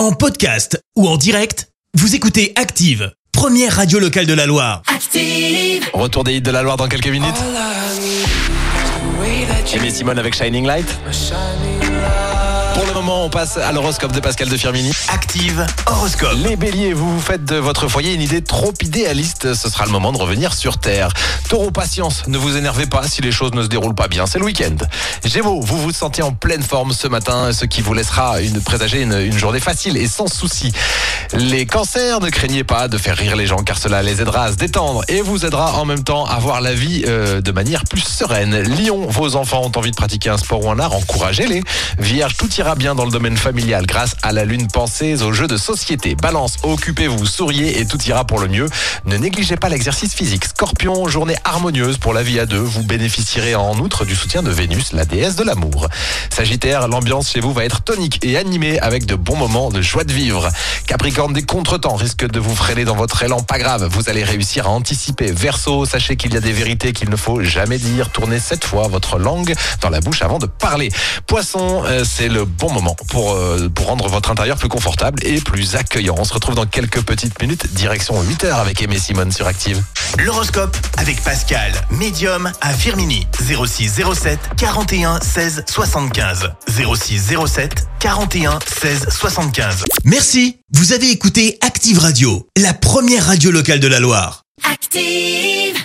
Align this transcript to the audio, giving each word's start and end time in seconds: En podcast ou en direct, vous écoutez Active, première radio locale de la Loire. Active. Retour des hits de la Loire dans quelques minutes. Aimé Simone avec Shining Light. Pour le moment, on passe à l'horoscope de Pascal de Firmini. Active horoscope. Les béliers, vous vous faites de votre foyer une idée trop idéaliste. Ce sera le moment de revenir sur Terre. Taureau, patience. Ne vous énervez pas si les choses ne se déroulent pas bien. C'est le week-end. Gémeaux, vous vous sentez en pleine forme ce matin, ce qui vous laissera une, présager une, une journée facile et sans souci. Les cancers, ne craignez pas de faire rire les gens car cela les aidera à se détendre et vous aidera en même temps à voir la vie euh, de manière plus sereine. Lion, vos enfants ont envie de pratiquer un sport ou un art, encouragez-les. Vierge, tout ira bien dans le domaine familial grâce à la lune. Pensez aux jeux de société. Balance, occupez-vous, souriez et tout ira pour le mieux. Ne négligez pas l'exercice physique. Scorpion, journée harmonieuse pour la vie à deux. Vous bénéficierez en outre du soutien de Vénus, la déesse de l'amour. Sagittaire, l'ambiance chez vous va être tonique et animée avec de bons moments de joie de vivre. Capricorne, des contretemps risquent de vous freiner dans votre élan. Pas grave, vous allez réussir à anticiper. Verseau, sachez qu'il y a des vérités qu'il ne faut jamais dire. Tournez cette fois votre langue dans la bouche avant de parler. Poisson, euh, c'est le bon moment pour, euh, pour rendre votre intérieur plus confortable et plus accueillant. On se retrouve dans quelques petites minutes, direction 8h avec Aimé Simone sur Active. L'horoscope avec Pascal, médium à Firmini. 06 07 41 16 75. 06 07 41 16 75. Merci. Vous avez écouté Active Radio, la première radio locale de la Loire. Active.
En 0.00 0.12
podcast 0.12 0.82
ou 0.96 1.06
en 1.06 1.18
direct, 1.18 1.68
vous 1.92 2.14
écoutez 2.14 2.54
Active, 2.56 3.12
première 3.32 3.76
radio 3.76 3.98
locale 3.98 4.24
de 4.24 4.32
la 4.32 4.46
Loire. 4.46 4.80
Active. 4.86 5.86
Retour 5.92 6.24
des 6.24 6.36
hits 6.36 6.40
de 6.40 6.50
la 6.50 6.62
Loire 6.62 6.78
dans 6.78 6.88
quelques 6.88 7.08
minutes. 7.08 7.36
Aimé 9.74 9.90
Simone 9.90 10.18
avec 10.18 10.34
Shining 10.34 10.64
Light. 10.64 10.86
Pour 12.80 12.88
le 12.88 12.94
moment, 12.94 13.26
on 13.26 13.28
passe 13.28 13.58
à 13.58 13.72
l'horoscope 13.72 14.12
de 14.12 14.20
Pascal 14.20 14.48
de 14.48 14.56
Firmini. 14.56 14.90
Active 15.12 15.66
horoscope. 15.84 16.32
Les 16.36 16.56
béliers, 16.56 16.94
vous 16.94 17.16
vous 17.16 17.20
faites 17.20 17.44
de 17.44 17.56
votre 17.56 17.88
foyer 17.88 18.14
une 18.14 18.22
idée 18.22 18.42
trop 18.42 18.72
idéaliste. 18.80 19.52
Ce 19.52 19.68
sera 19.68 19.84
le 19.84 19.90
moment 19.90 20.12
de 20.12 20.16
revenir 20.16 20.54
sur 20.54 20.78
Terre. 20.78 21.10
Taureau, 21.50 21.70
patience. 21.70 22.26
Ne 22.26 22.38
vous 22.38 22.56
énervez 22.56 22.86
pas 22.86 23.06
si 23.06 23.20
les 23.20 23.32
choses 23.32 23.52
ne 23.52 23.62
se 23.62 23.68
déroulent 23.68 23.94
pas 23.94 24.08
bien. 24.08 24.24
C'est 24.24 24.38
le 24.38 24.46
week-end. 24.46 24.76
Gémeaux, 25.26 25.60
vous 25.60 25.76
vous 25.76 25.92
sentez 25.92 26.22
en 26.22 26.32
pleine 26.32 26.62
forme 26.62 26.94
ce 26.94 27.06
matin, 27.06 27.52
ce 27.52 27.66
qui 27.66 27.82
vous 27.82 27.92
laissera 27.92 28.40
une, 28.40 28.62
présager 28.62 29.02
une, 29.02 29.12
une 29.12 29.38
journée 29.38 29.60
facile 29.60 29.98
et 29.98 30.08
sans 30.08 30.28
souci. 30.28 30.72
Les 31.34 31.66
cancers, 31.66 32.20
ne 32.20 32.30
craignez 32.30 32.64
pas 32.64 32.88
de 32.88 32.96
faire 32.96 33.16
rire 33.16 33.36
les 33.36 33.46
gens 33.46 33.62
car 33.62 33.76
cela 33.76 34.02
les 34.02 34.22
aidera 34.22 34.44
à 34.44 34.52
se 34.52 34.56
détendre 34.56 35.02
et 35.08 35.20
vous 35.20 35.44
aidera 35.44 35.74
en 35.74 35.84
même 35.84 36.02
temps 36.02 36.24
à 36.24 36.38
voir 36.38 36.62
la 36.62 36.72
vie 36.72 37.04
euh, 37.06 37.42
de 37.42 37.52
manière 37.52 37.84
plus 37.84 38.00
sereine. 38.00 38.58
Lion, 38.62 39.06
vos 39.06 39.36
enfants 39.36 39.62
ont 39.62 39.78
envie 39.78 39.90
de 39.90 39.96
pratiquer 39.96 40.30
un 40.30 40.38
sport 40.38 40.64
ou 40.64 40.70
un 40.70 40.78
art, 40.78 40.94
encouragez-les. 40.94 41.62
Vierge, 41.98 42.36
tout 42.38 42.50
ira 42.54 42.69
bien 42.74 42.94
dans 42.94 43.04
le 43.04 43.10
domaine 43.10 43.36
familial 43.36 43.86
grâce 43.86 44.14
à 44.22 44.32
la 44.32 44.44
lune. 44.44 44.68
Pensez 44.72 45.22
aux 45.22 45.32
jeux 45.32 45.46
de 45.46 45.56
société. 45.56 46.14
Balance, 46.14 46.56
occupez-vous, 46.62 47.26
souriez 47.26 47.80
et 47.80 47.86
tout 47.86 48.00
ira 48.02 48.24
pour 48.24 48.38
le 48.38 48.48
mieux. 48.48 48.68
Ne 49.04 49.16
négligez 49.16 49.56
pas 49.56 49.68
l'exercice 49.68 50.14
physique. 50.14 50.44
Scorpion, 50.44 51.08
journée 51.08 51.36
harmonieuse 51.44 51.98
pour 51.98 52.12
la 52.12 52.22
vie 52.22 52.38
à 52.38 52.46
deux. 52.46 52.58
Vous 52.58 52.82
bénéficierez 52.82 53.54
en 53.54 53.78
outre 53.78 54.04
du 54.04 54.14
soutien 54.14 54.42
de 54.42 54.50
Vénus, 54.50 54.92
la 54.92 55.04
déesse 55.04 55.36
de 55.36 55.44
l'amour. 55.44 55.88
Sagittaire, 56.30 56.88
l'ambiance 56.88 57.30
chez 57.30 57.40
vous 57.40 57.52
va 57.52 57.64
être 57.64 57.82
tonique 57.82 58.24
et 58.24 58.36
animée 58.36 58.78
avec 58.80 59.06
de 59.06 59.14
bons 59.14 59.36
moments 59.36 59.70
de 59.70 59.82
joie 59.82 60.04
de 60.04 60.12
vivre. 60.12 60.48
Capricorne, 60.86 61.32
des 61.32 61.42
contretemps 61.42 61.96
risquent 61.96 62.28
de 62.28 62.40
vous 62.40 62.54
freiner 62.54 62.84
dans 62.84 62.96
votre 62.96 63.22
élan. 63.22 63.40
Pas 63.40 63.58
grave, 63.58 63.88
vous 63.90 64.08
allez 64.08 64.24
réussir 64.24 64.66
à 64.66 64.70
anticiper. 64.70 65.32
Verseau, 65.32 65.84
sachez 65.84 66.16
qu'il 66.16 66.34
y 66.34 66.36
a 66.36 66.40
des 66.40 66.52
vérités 66.52 66.92
qu'il 66.92 67.10
ne 67.10 67.16
faut 67.16 67.42
jamais 67.42 67.78
dire. 67.78 68.10
Tournez 68.10 68.38
cette 68.38 68.64
fois 68.64 68.88
votre 68.88 69.18
langue 69.18 69.54
dans 69.80 69.90
la 69.90 70.00
bouche 70.00 70.22
avant 70.22 70.38
de 70.38 70.46
parler. 70.46 70.90
Poisson, 71.26 71.82
euh, 71.84 72.04
c'est 72.04 72.28
le 72.28 72.44
bon 72.60 72.70
moment 72.70 72.94
pour, 73.08 73.32
euh, 73.32 73.70
pour 73.74 73.86
rendre 73.86 74.06
votre 74.08 74.30
intérieur 74.30 74.58
plus 74.58 74.68
confortable 74.68 75.26
et 75.26 75.40
plus 75.40 75.76
accueillant. 75.76 76.14
On 76.18 76.24
se 76.24 76.34
retrouve 76.34 76.54
dans 76.54 76.66
quelques 76.66 77.00
petites 77.00 77.40
minutes, 77.40 77.72
direction 77.72 78.22
8h 78.22 78.52
avec 78.52 78.82
Aimé 78.82 78.98
Simone 78.98 79.32
sur 79.32 79.46
Active. 79.46 79.82
L'horoscope 80.18 80.76
avec 80.98 81.22
Pascal, 81.22 81.72
médium 81.90 82.52
à 82.60 82.72
Firmini. 82.74 83.26
06 83.40 84.02
07 84.14 84.38
41 84.58 85.20
16 85.20 85.64
75. 85.66 86.50
06 86.68 87.34
07 87.46 87.86
41 87.98 88.58
16 88.66 89.08
75. 89.08 89.84
Merci. 90.04 90.58
Vous 90.72 90.92
avez 90.92 91.10
écouté 91.10 91.56
Active 91.62 91.98
Radio, 91.98 92.46
la 92.58 92.74
première 92.74 93.26
radio 93.26 93.50
locale 93.50 93.80
de 93.80 93.88
la 93.88 94.00
Loire. 94.00 94.42
Active. 94.70 95.79